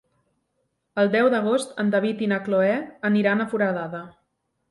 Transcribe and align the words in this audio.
El 1.01 1.09
deu 1.15 1.27
d'agost 1.33 1.75
en 1.83 1.91
David 1.95 2.25
i 2.27 2.31
na 2.33 2.41
Cloè 2.47 2.73
aniran 3.11 3.43
a 3.45 3.49
Foradada. 3.53 4.03